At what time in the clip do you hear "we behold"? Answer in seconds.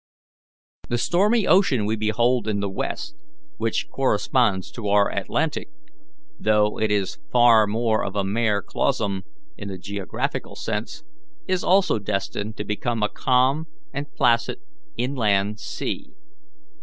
1.85-2.47